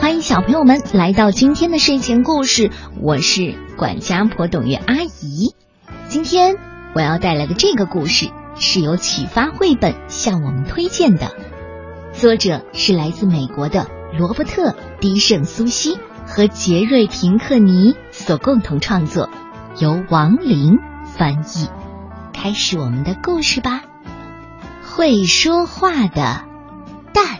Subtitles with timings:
[0.00, 5.54] 欢迎小朋友们来到今天的睡前故事，我是管家婆董月阿姨。
[6.08, 6.56] 今天
[6.92, 11.36] 我要带来的这个故事是由启发绘本向我们推荐的，
[12.14, 13.86] 作者是来自美国的
[14.18, 19.30] 罗伯特·迪圣苏西和杰瑞·平克尼所共同创作，
[19.78, 20.78] 由王林
[21.16, 21.68] 翻译。
[22.32, 23.82] 开始我们的故事吧。
[24.82, 26.44] 会说话的
[27.12, 27.38] 蛋。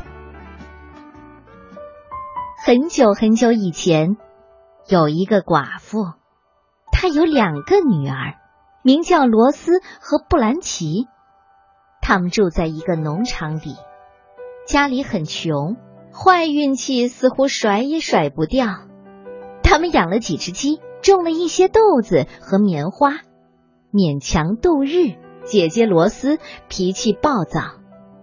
[2.66, 4.16] 很久很久以前，
[4.88, 6.14] 有一个寡妇，
[6.90, 8.36] 她有两个女儿，
[8.82, 11.06] 名叫罗斯和布兰奇。
[12.00, 13.76] 他们住在一个农场里，
[14.66, 15.76] 家里很穷，
[16.10, 18.66] 坏运气似乎甩也甩不掉。
[19.62, 23.20] 他们养了几只鸡，种了一些豆子和棉花，
[23.92, 25.22] 勉强度日。
[25.44, 26.38] 姐姐罗斯
[26.70, 27.60] 脾气暴躁，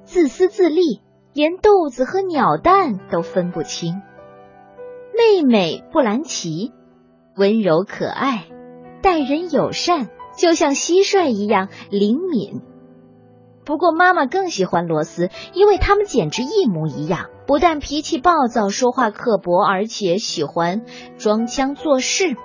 [0.03, 4.02] 自私自利，连豆子和鸟蛋都分不清。
[5.16, 6.72] 妹妹布兰奇
[7.36, 8.45] 温柔可爱，
[9.02, 12.62] 待人友善，就像蟋蟀一样灵敏。
[13.66, 20.84] 不过妈妈更喜欢罗斯，因为他们简直一模一样，不但脾气暴躁、说话刻薄，而且喜欢
[21.18, 22.36] 装腔作势。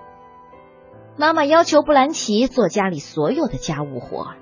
[1.16, 4.34] 妈妈要求布兰奇做家里所有的家务活。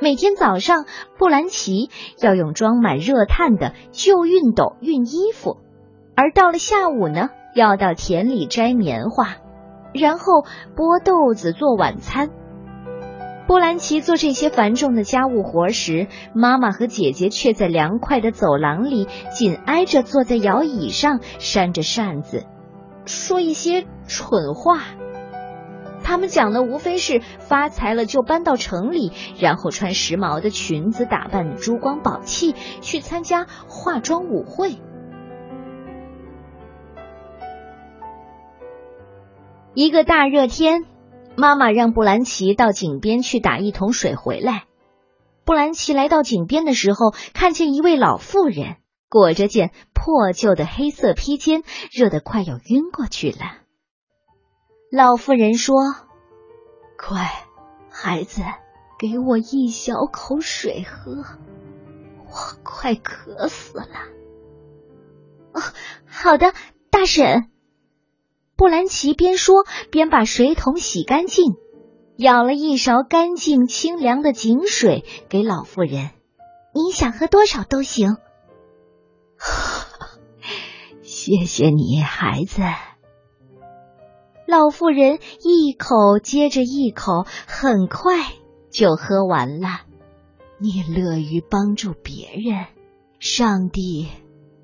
[0.00, 0.86] 每天早上，
[1.18, 5.58] 布兰奇要用装满热炭的旧熨斗熨衣服，
[6.16, 7.30] 而到了下午呢？
[7.54, 9.36] 要到田里摘棉花，
[9.92, 10.44] 然后
[10.76, 12.30] 剥豆子做晚餐。
[13.46, 22.44] 布兰奇做这些繁重的家务活时，妈妈和姐姐却在凉快的走廊里紧挨着坐在摇椅上，扇着扇子，
[23.06, 24.80] 说一些蠢话。
[26.04, 34.76] 他们讲的无非是发财了就搬到城里，然后穿时髦的裙子，打扮珠光宝气，去参加化妆舞会。
[39.78, 40.86] 一个大热天，
[41.36, 44.64] 妈妈让布兰奇到井边去打一桶水回来。
[45.44, 53.38] 布兰奇来到井边的时候，看见一位老妇人裹着件破旧的黑色披肩，热得快要晕过去了。
[54.90, 55.76] 老妇人说
[56.98, 57.30] ：“快，
[57.88, 58.42] 孩子，
[58.98, 61.22] 给我一小口水喝，
[62.26, 63.86] 我快渴死了。”
[65.54, 65.62] 哦，
[66.04, 66.52] 好的，
[66.90, 67.48] 大婶。
[68.58, 71.54] 布兰奇边说边把水桶洗干净，
[72.16, 76.10] 舀了一勺干净清凉的井水给老妇人。
[76.74, 78.16] 你想喝多少都行。
[81.02, 82.62] 谢谢你，孩子。
[84.44, 88.16] 老妇人一口接着一口，很快
[88.72, 89.82] 就喝完了。
[90.58, 92.66] 你乐于帮助别人，
[93.20, 94.08] 上帝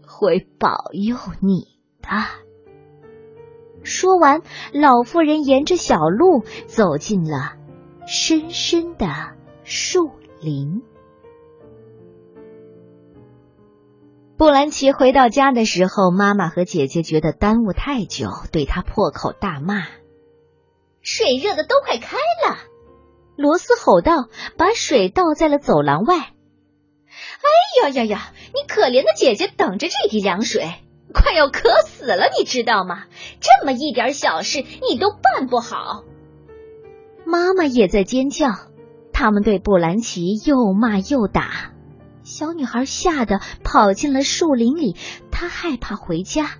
[0.04, 2.44] 会保佑你的。
[3.84, 7.53] 说完，老妇人沿着小路走进了
[8.06, 9.06] 深深的
[9.62, 10.83] 树林。
[14.37, 19.87] 布兰奇回到家的时候，妈妈和姐姐觉得耽误太久，对他破口大骂
[21.01, 22.56] ：“水热的都快开了！”
[23.37, 26.16] 罗斯吼道，把水倒在了走廊外。
[26.19, 28.33] “哎呀呀呀！
[28.55, 30.69] 你可怜的姐姐等着这滴凉水。”
[31.15, 33.05] 快要渴死了，你知道吗？
[33.41, 36.05] 这么一点小事你都办不好。
[37.25, 38.49] 妈妈也在尖叫，
[39.13, 41.73] 他们对布兰奇又骂又打。
[42.23, 44.97] 小女孩吓得跑进了树林里，
[45.31, 46.51] 她害怕回家，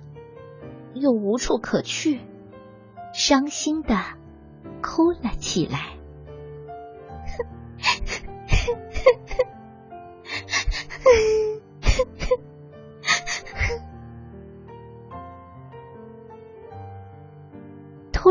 [0.93, 2.21] 又无处可去，
[3.13, 3.99] 伤心的
[4.81, 5.97] 哭了起来。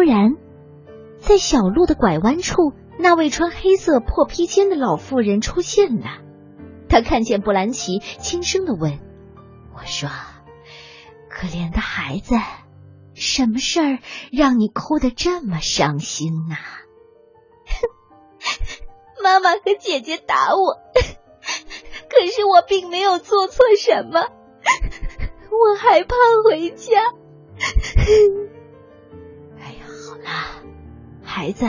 [0.04, 0.36] 然，
[1.18, 6.18] 在小路的拐弯处，那位穿黑色破披肩的老妇人出现了。
[6.88, 9.00] 她看见布兰奇，轻声的问
[9.74, 10.08] ：“我说，
[11.28, 12.36] 可怜的孩子，
[13.14, 13.98] 什么事儿
[14.30, 16.56] 让你哭得这么伤心呢？”
[19.24, 26.14] 妈妈和姐姐打我，可是我并没有做错什么，我害怕
[26.44, 26.92] 回家。
[31.36, 31.66] 孩子，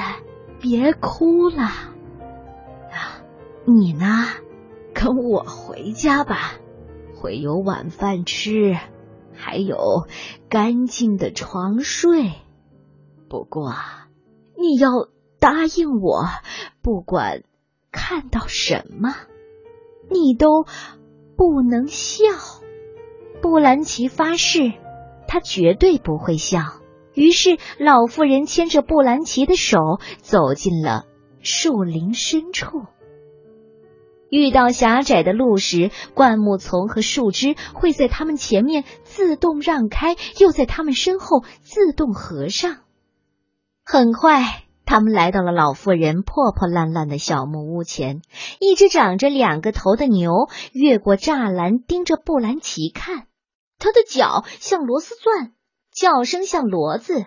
[0.62, 3.18] 别哭了啊！
[3.66, 4.06] 你呢？
[4.94, 6.54] 跟我回家吧，
[7.16, 8.78] 会有晚饭吃，
[9.34, 10.06] 还有
[10.50, 12.32] 干净的床睡。
[13.28, 13.74] 不过，
[14.56, 15.08] 你要
[15.40, 16.26] 答应我，
[16.84, 17.42] 不管
[17.92, 19.16] 看到什么，
[20.12, 20.68] 你都
[21.36, 22.24] 不能笑。
[23.42, 24.74] 布兰奇发誓，
[25.28, 26.60] 他绝对不会笑。
[27.16, 29.78] 于是，老妇人牵着布兰奇的手
[30.22, 31.06] 走进了
[31.42, 32.84] 树林深处。
[34.30, 42.78] 遇到狭窄的路时，灌木丛和树枝会在他们前面自动让开，又在他们身后自动合上。
[43.86, 48.22] 很快，他们来到了老妇人破破烂烂的小木屋前。
[48.60, 50.32] 一只长着两个头的牛
[50.74, 53.28] 越过栅栏，盯着布兰奇看。
[53.78, 55.54] 它的脚像螺丝钻，
[55.96, 57.26] 叫声像骡子。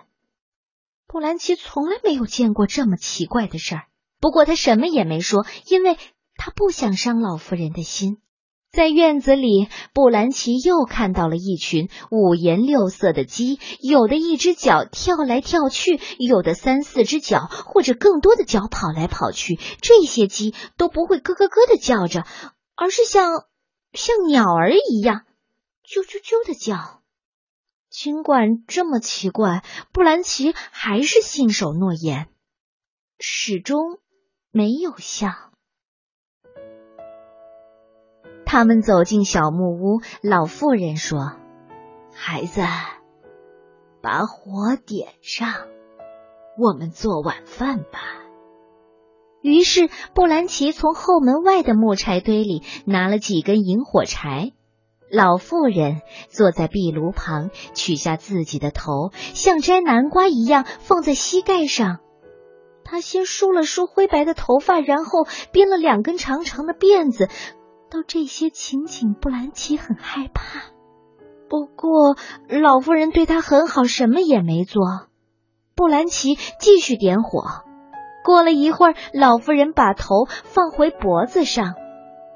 [1.07, 3.87] 布兰奇从来没有见过这么奇怪的事儿，
[4.21, 5.97] 不过他什么也没说，因为。
[6.41, 8.19] 他不想伤老妇人的心。
[8.71, 19.59] 在院子里，布兰奇又看到了一群五颜六色的鸡，有的一只脚跳来跳去，有的三四只脚或者更多的脚跑来跑去。
[19.81, 22.23] 这些鸡都不会咯咯咯的叫着，
[22.77, 23.43] 而是像
[23.91, 25.23] 像鸟儿一样
[25.85, 26.98] 啾啾啾的叫。
[27.89, 32.27] 尽管这么奇怪，布兰奇还是信守诺言，
[33.17, 33.97] 始终
[34.51, 35.29] 没有笑。
[38.45, 41.33] 他们走进小木屋，老妇人说
[42.13, 42.61] ：“孩子，
[44.01, 45.53] 把火点上，
[46.57, 47.99] 我们做晚饭吧。”
[49.41, 54.51] 于是布兰奇从后门外的木柴堆里拿了几根引火柴。
[55.11, 61.99] 老妇人坐在壁炉旁，取下自己的头，像摘南瓜一样放在膝盖上。
[62.83, 67.27] 她先梳了梳灰白的头发，然后编了两根长长的辫子。
[67.91, 70.71] 到这些情景，布兰奇很害怕。
[71.49, 72.15] 不过
[72.47, 74.83] 老妇人对他很好，什么也没做。
[75.75, 77.43] 布兰奇继续点火。
[78.23, 81.73] 过了一会儿，老妇人把头放回脖子上，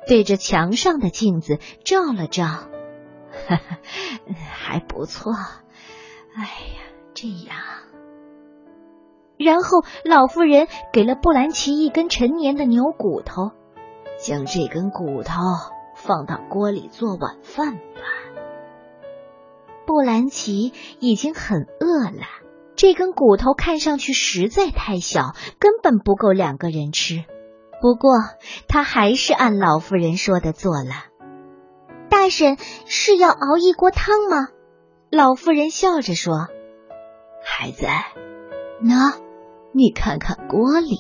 [0.07, 3.79] 对着墙上的镜子照了照，哈哈，
[4.51, 5.33] 还不错。
[6.35, 6.81] 哎呀，
[7.13, 7.57] 这样。
[9.37, 13.51] 然后老妇人给了布兰奇一根陈年的牛骨头。
[14.19, 15.33] 将这根骨头
[15.97, 17.81] 放到锅里做晚饭吧。
[19.85, 22.23] 布兰奇已经很饿了，
[22.77, 27.25] 这根骨头看上去实在太小，根本不够两个人吃。
[27.83, 28.13] 不过
[28.69, 31.03] 他还是按老妇人说的做了。
[32.09, 34.47] 大婶是要熬一锅汤吗？
[35.11, 36.47] 老妇人笑着说
[37.43, 37.85] ：“孩子，
[38.81, 39.15] 喏，
[39.73, 40.97] 你看看锅里。”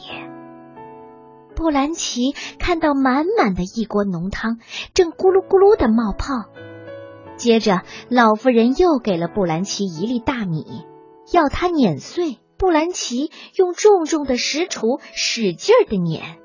[1.55, 4.57] 布兰奇看到满满的一锅浓汤，
[4.93, 6.49] 正咕噜咕噜的冒泡。
[7.37, 10.83] 接着，老妇人又给了布兰奇一粒大米，
[11.31, 12.39] 要他碾碎。
[12.57, 16.39] 布兰奇用重重的石锄使劲的碾，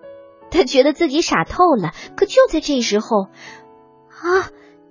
[0.50, 1.93] 他觉得自己傻透了。
[2.17, 4.50] 可就在这时候，啊，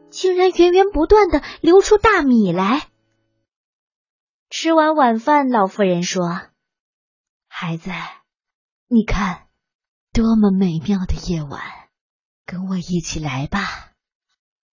[0.10, 2.88] 竟然源源不断的流出大米来。
[4.50, 6.42] 吃完晚饭，老妇人说
[7.50, 7.92] ：“孩子，
[8.88, 9.44] 你看。”
[10.14, 11.62] 多么美妙的夜晚！
[12.46, 13.92] 跟我一起来吧。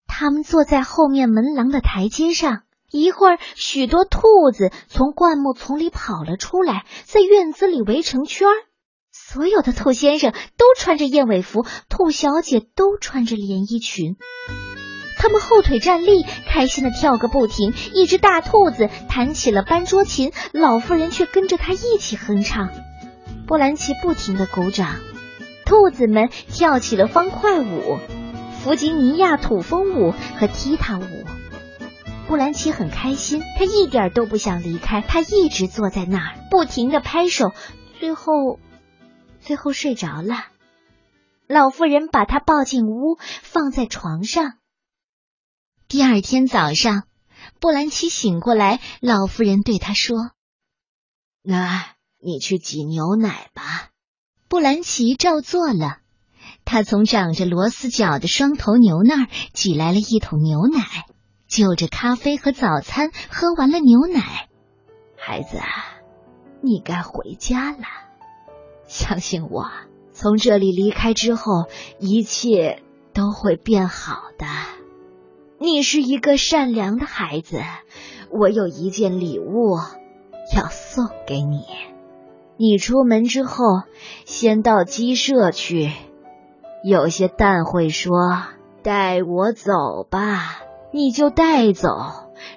[0.06, 2.62] 他们坐在后面门廊的台阶上。
[2.90, 8.54] 一会儿，许多兔子从灌木丛里跑了出来，在院子里围成圈儿。
[9.26, 14.16] 所有的兔先生都穿着燕尾服，兔小姐都穿着连衣裙。
[15.16, 17.72] 他们后腿站立，开心的跳个不停。
[17.94, 22.68] 一只大兔子弹起了班卓琴，老妇人却跟着他一起哼唱。
[23.46, 25.00] 波兰奇不停的鼓掌。
[25.64, 27.98] 兔子们跳起了方块舞、
[28.62, 31.24] 弗吉尼亚土风舞和踢踏舞。
[32.28, 37.52] 布兰奇很开心，他一点都不想离开，他一直坐在那儿，不停的拍手，
[37.98, 38.58] 最后，
[39.44, 40.46] 最后睡着了。
[41.46, 44.54] 老妇人把他抱进屋，放在床上。
[45.86, 47.02] 第二天早上，
[47.60, 50.30] 布兰奇醒过来，老妇人对他说
[51.44, 53.90] ：“那你去挤牛奶吧。”
[54.48, 55.98] 布兰奇照做了，
[56.64, 61.04] 他从长着螺丝脚的双头牛那儿挤来了一桶牛奶，
[61.46, 64.48] 就着咖啡和早餐喝完了牛奶。
[65.18, 65.58] 孩子，
[66.62, 68.03] 你该回家了。
[68.94, 69.66] 相信我，
[70.12, 71.64] 从这里离开之后，
[71.98, 72.80] 一切
[73.12, 74.46] 都会变好的。
[75.58, 77.60] 你是一个善良的孩子，
[78.30, 79.78] 我有一件礼物
[80.56, 81.64] 要送给你。
[82.56, 83.64] 你出门之后，
[84.26, 85.90] 先到鸡舍去。
[86.84, 88.14] 有些蛋会说
[88.84, 90.60] ：“带我走吧。”
[90.94, 91.88] 你就带走。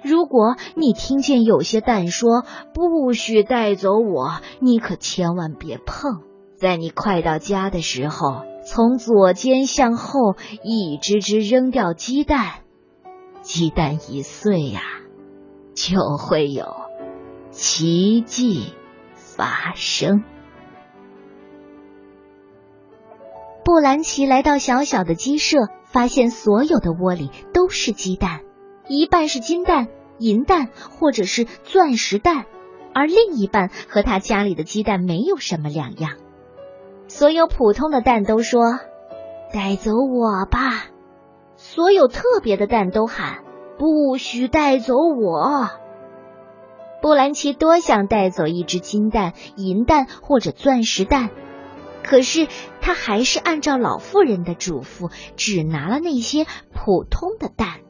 [0.04, 6.27] 如果你听见有些蛋说：“不许带走我。”你可千万别碰。
[6.58, 10.34] 在你快到家的时候，从左肩向后
[10.64, 12.64] 一只只扔掉鸡蛋。
[13.42, 14.82] 鸡蛋一碎呀，
[15.76, 16.66] 就会有
[17.52, 18.74] 奇迹
[19.14, 20.24] 发生。
[23.64, 28.40] 布兰奇来到小小的鸡舍，发现所有的窝里都是鸡蛋，
[28.88, 29.86] 一半是金蛋、
[30.18, 32.46] 银蛋或者是钻石蛋，
[32.92, 36.16] 而另一半和他家里的鸡蛋没有什么两样。
[37.08, 38.78] 所有普通的蛋都说
[39.52, 40.86] ：“带走我吧。”
[41.56, 43.42] 所有特别的蛋都喊
[43.78, 45.70] ：“不许带走我！”
[47.02, 51.30] 布兰奇多想带走一只金蛋、银蛋或者钻石蛋。
[52.04, 52.46] 可是
[52.80, 57.80] 他还是按照老妇人的嘱咐，只拿了那些普通的蛋。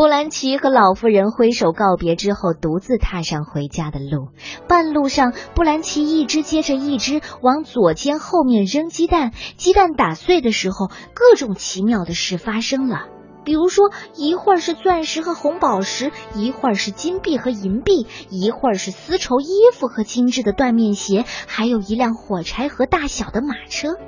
[0.00, 4.28] 布兰奇和老妇人挥手告别之后，独自踏上回家的路。
[4.66, 13.08] 半路上，布兰奇一只接着一只往左肩后面扔鸡蛋，鸡蛋打碎的时候，各种奇妙的事发生了。
[13.44, 23.98] 比如说，一会儿是钻石和红宝石，一会儿是金币和银币，一会儿是丝绸衣服和精致的缎面鞋，还有一辆火柴盒大小的马车，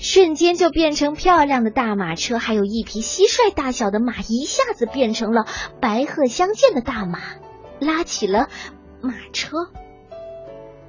[0.00, 5.44] 瞬间就变成漂亮的大马车，还有一匹蟋蟀大小的马，一下子变成了
[5.80, 7.18] 白鹤相间的大马，
[7.80, 8.48] 拉起了
[9.02, 9.68] 马车。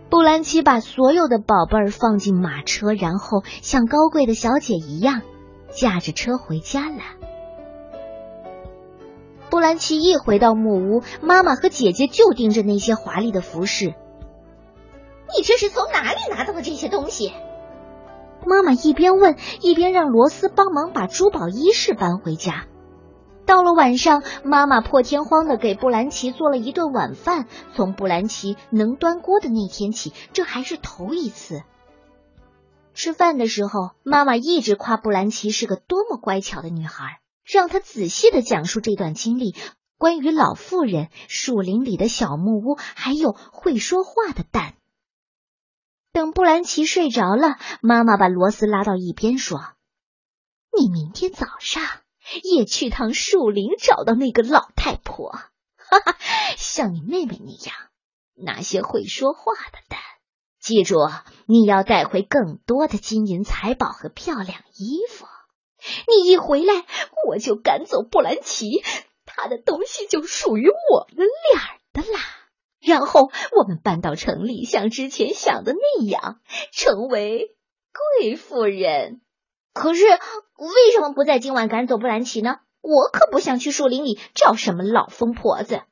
[0.10, 5.22] 布兰奇把所有的宝贝儿放进马车，然后像高贵的小姐一样，
[5.70, 7.01] 驾着车回家了。
[9.50, 13.94] 布兰奇一回到木屋，妈妈和姐姐就盯着那些华丽的服饰。
[15.36, 17.34] 你这是从哪里拿到的这些东西？
[18.45, 22.65] 妈妈一边问，一边让罗斯帮忙把珠宝衣饰搬回家。
[23.45, 27.48] 到了晚上，妈妈破天荒的给布兰奇做了一顿晚饭。
[27.74, 31.63] 从布兰奇能端锅的那天起，这还是头一次。
[32.93, 37.19] 吃饭的时候，妈妈一直夸布兰奇是个多么乖巧的女孩。
[37.43, 39.55] 让她仔细的讲述这段经历，
[39.98, 44.75] 关于老妇人、树林里的小木屋，还有会说话的蛋。
[46.13, 49.60] 等布兰奇睡着了，妈妈把罗斯拉到一边说
[50.77, 51.84] ：“你明天早上
[52.44, 56.18] 也去趟树林，找到那个老太婆，哈哈，
[56.58, 57.75] 像你妹妹那样，
[58.36, 60.00] 拿些会说话的蛋。
[60.60, 60.98] 记住，
[61.46, 65.25] 你要带回更多的金银财宝和漂亮衣服。”
[66.08, 66.86] 你一回来，
[67.27, 68.84] 我就赶走布兰奇，
[69.25, 72.20] 他的东西就属于我们俩的啦。
[72.81, 76.39] 然后我们搬到城里，像之前想的那样，
[76.71, 77.55] 成为
[78.17, 79.21] 贵妇人。
[79.73, 82.57] 可是为什么不在今晚赶走布兰奇呢？
[82.81, 85.83] 我可不想去树林里找什么老疯婆子。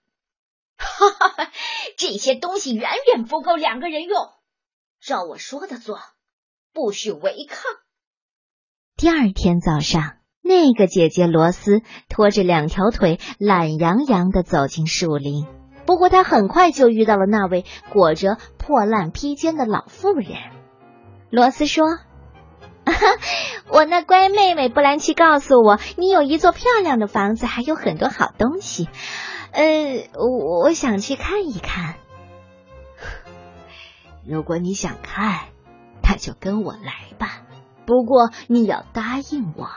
[0.75, 1.51] 哈哈哈，
[1.98, 4.29] 这些东西远远不够两个人用。
[5.00, 6.00] 照我说的做，
[6.74, 7.62] 不许违抗。
[8.98, 15.59] 第二天早上，那个姐姐罗斯拖着两条腿，懒洋洋的走进树林。
[15.89, 20.38] 不过，他很快就遇到了那位裹着破烂披肩的老妇人。
[21.31, 21.84] 罗斯说
[23.74, 28.88] ：“我那乖妹妹布兰奇告诉我，你有一座漂亮的房子，还有很多好东西。
[29.51, 31.96] 呃，我我想去看一看。
[34.24, 35.39] 如果你想看，
[36.03, 37.41] 那就跟我来吧。”
[37.88, 39.67] 不过你要答应我，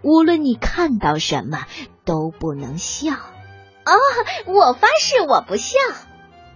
[0.00, 1.66] 无论你看到什么
[2.06, 3.12] 都不能笑。
[3.84, 3.92] 哦！
[4.46, 5.78] 我发誓我不笑。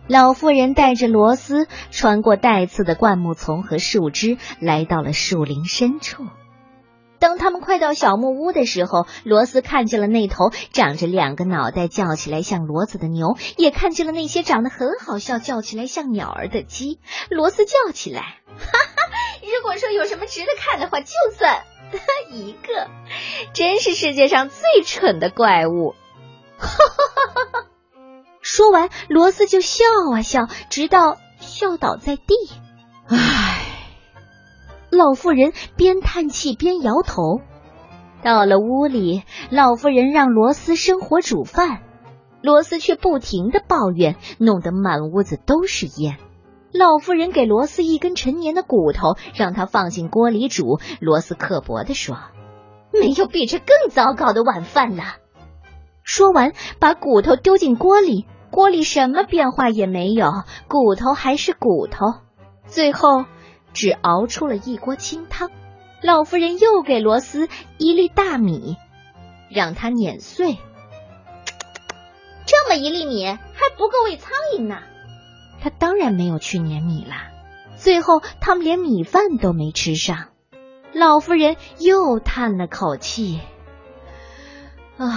[0.08, 6.24] 老妇人带着罗斯穿过带刺的灌木丛和树枝，来到了树林深处。
[7.18, 17.00] 当他们快到小木屋的时候，罗斯看见了那头长着两个脑袋、叫起来像骡子的牛，也看见了那些长得很好笑、叫起来像鸟儿的鸡。
[17.30, 19.02] 罗斯叫起来：“哈哈！”
[19.42, 21.62] 如果说有什么值得看的话，就算
[22.30, 22.88] 一个，
[23.54, 25.94] 真是世界上最蠢的怪物。
[26.58, 26.68] 哈
[28.40, 29.84] 说完，罗斯就笑
[30.14, 32.24] 啊笑，直到笑倒在地。
[33.08, 33.66] 唉，
[34.90, 37.40] 老妇人边叹气边摇头。
[38.22, 41.82] 到了屋里，老妇人让罗斯生火煮饭，
[42.40, 46.16] 罗斯却不停的抱怨，弄得满屋子都是烟。
[46.72, 50.78] 老妇人给罗斯一根陈年的骨头，让他放进锅里煮。
[51.00, 52.16] 罗斯刻薄的说
[52.92, 55.04] ：“没有比这更糟糕的晚饭了。”
[56.06, 60.30] 说完，把骨头丢进锅里，锅里什么变化也没有，
[60.68, 62.14] 骨头还是骨头。
[62.68, 63.24] 最后，
[63.74, 65.50] 只熬出了一锅清汤。
[66.02, 68.76] 老妇人又给罗斯一粒大米，
[69.50, 70.56] 让他碾碎。
[72.46, 73.40] 这么一粒米还
[73.76, 74.78] 不够喂苍蝇呢。
[75.60, 77.14] 他当然没有去碾米了。
[77.76, 80.28] 最后，他们连米饭都没吃上。
[80.92, 83.40] 老妇人又叹了口气
[84.96, 85.08] ：“唉，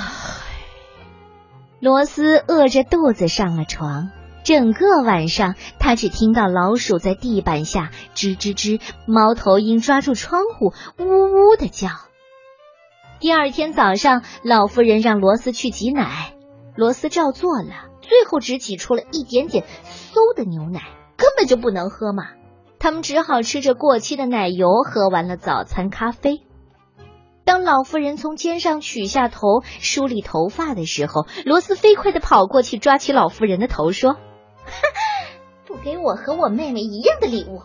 [1.79, 4.11] 罗斯饿着肚子上了床，
[4.43, 11.87] 整个晚上他只听到老鼠在地板下吱吱吱，猫头鹰抓住窗户呜呜的叫。
[13.21, 16.33] 第二天早上，老妇人让罗斯去挤奶，
[16.75, 19.63] 罗斯照做了，最后只挤出了一点点
[20.13, 20.81] 馊的牛奶，
[21.15, 22.23] 根本就不能喝嘛。
[22.77, 26.41] 他们只好吃着过期的奶油，喝完了早餐咖啡。
[27.49, 34.17] 当老妇人从肩上取下头梳理头发的时候，罗斯飞快的跑过去，抓起老妇人的头说
[35.65, 37.63] ：“不给我和我妹妹一样的礼物，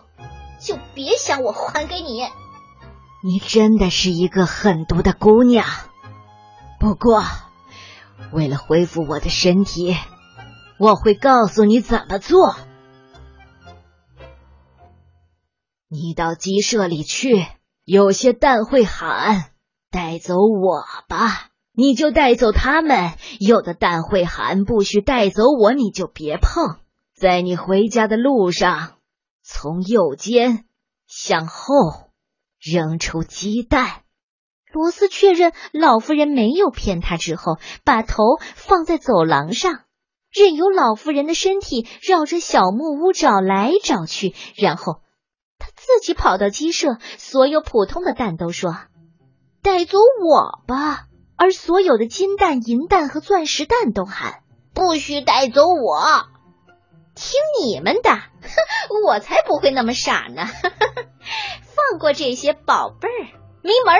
[0.59, 2.21] 就别想我还给你。”
[3.23, 5.67] 你真的是一个狠毒的姑娘。
[6.79, 7.21] 不过，
[8.33, 9.95] 为了恢复我的身体，
[10.79, 12.55] 我会告诉你怎么做。
[15.89, 17.45] 你到鸡舍里去，
[17.83, 19.51] 有些蛋会喊
[19.95, 23.13] ：“带走我吧！”你就带走他们。
[23.39, 26.79] 有的蛋会喊：“不许带走我！”你就别碰。
[27.15, 28.95] 在你回家的路上，
[29.41, 30.65] 从右肩
[31.07, 31.75] 向后。
[32.59, 34.01] 扔出鸡蛋，
[34.73, 38.23] 罗斯确认老妇人没有骗他之后，把头
[38.55, 39.81] 放在走廊上，
[40.33, 45.01] 任由老妇人的身体绕着小木屋找来找去，然后
[45.59, 46.97] 他自己跑到鸡舍。
[47.19, 48.75] 所有普通的蛋都说
[49.65, 54.41] ：“带走我吧！”而所有的金蛋、银蛋和钻石蛋都喊
[54.75, 56.27] ：“不许带走我！”
[57.15, 58.21] 听你们的，哼，
[59.07, 60.45] 我才不会那么傻呢！
[61.63, 63.99] 放过这些宝贝儿，没门儿！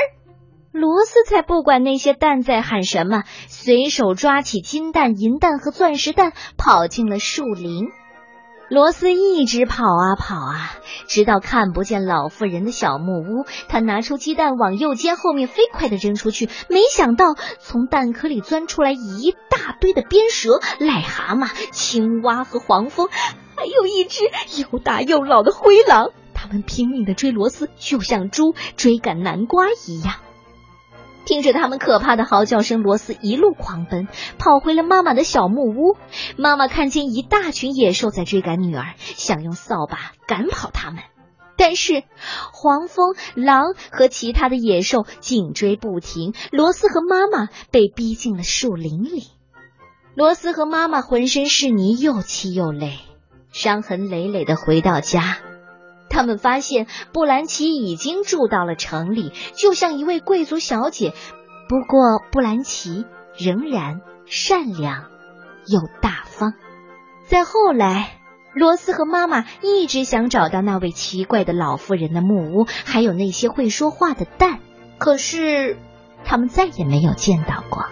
[0.72, 7.88] 罗斯才不管那些蛋在喊什么，随手抓起金蛋、银蛋和钻石蛋，跑进了树林。
[8.70, 10.72] 罗斯一直跑啊跑啊，
[11.08, 13.46] 直到看不见老妇人的小木屋。
[13.68, 23.08] 他拿出鸡蛋往右肩后面飞快的扔出去，没想到从蛋壳里钻出来一大堆的鞭蛇、癞蛤蟆、青蛙和黄蜂，
[23.56, 24.24] 还有一只
[24.62, 26.10] 又大又老的灰狼。
[26.34, 30.16] 他们拼命的追罗斯，就像猪追赶南瓜一样。
[31.26, 34.08] 听着他们可怕的嚎叫声，罗斯一路狂奔，
[34.38, 35.98] 跑回了妈妈的小木屋。
[36.38, 41.00] 妈妈看见一大群野兽在追赶女儿，想用扫把赶跑他们，
[41.58, 42.04] 但是
[42.54, 46.34] 黄蜂、狼和其他的野兽紧追不停。
[46.52, 49.24] 罗斯和妈妈被逼进了树林里。
[50.16, 53.00] 罗斯和妈妈浑身是泥，又气又累，
[53.52, 55.38] 伤痕累累的回到家。
[56.16, 61.12] 他们发现布兰奇已经住到了城里，就像一位贵族小姐。
[61.68, 63.06] 不过布兰奇
[63.38, 65.08] 仍然善良
[65.68, 66.54] 又大方。
[67.28, 68.22] 再后来，
[68.54, 74.60] 罗斯和妈妈一直想找到那位奇怪的老妇人的木屋，还有那些会说话的蛋，
[74.98, 75.78] 可是
[76.24, 77.84] 他们再也没有见到过。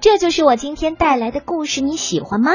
[0.00, 2.50] 这就是我今天带来的故事，你喜欢吗？